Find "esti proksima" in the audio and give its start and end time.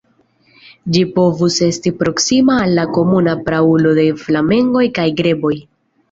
1.65-2.55